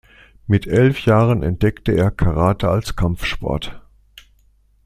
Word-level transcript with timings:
Mit 0.47 0.65
elf 0.65 1.05
Jahren 1.05 1.43
entdeckte 1.43 1.91
er 1.91 2.09
Karate 2.09 2.67
als 2.67 2.95
Kampfsport. 2.95 3.79